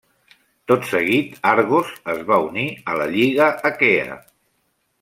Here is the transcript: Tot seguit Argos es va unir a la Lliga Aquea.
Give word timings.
Tot 0.71 0.87
seguit 0.91 1.35
Argos 1.49 1.91
es 2.15 2.23
va 2.31 2.39
unir 2.47 2.65
a 2.93 2.97
la 3.03 3.07
Lliga 3.13 3.51
Aquea. 3.73 4.17